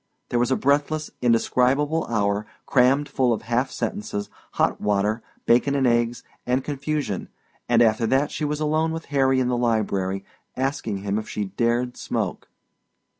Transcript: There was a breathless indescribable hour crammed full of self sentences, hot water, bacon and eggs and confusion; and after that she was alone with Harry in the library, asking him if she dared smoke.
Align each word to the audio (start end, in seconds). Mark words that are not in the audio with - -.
There 0.29 0.39
was 0.39 0.49
a 0.49 0.55
breathless 0.55 1.11
indescribable 1.21 2.07
hour 2.09 2.47
crammed 2.65 3.07
full 3.07 3.31
of 3.33 3.43
self 3.45 3.69
sentences, 3.69 4.31
hot 4.53 4.81
water, 4.81 5.21
bacon 5.45 5.75
and 5.75 5.85
eggs 5.85 6.23
and 6.43 6.63
confusion; 6.63 7.29
and 7.69 7.83
after 7.83 8.07
that 8.07 8.31
she 8.31 8.43
was 8.43 8.59
alone 8.59 8.93
with 8.93 9.05
Harry 9.13 9.39
in 9.39 9.47
the 9.47 9.55
library, 9.57 10.25
asking 10.57 11.03
him 11.03 11.19
if 11.19 11.29
she 11.29 11.45
dared 11.45 11.97
smoke. 11.97 12.49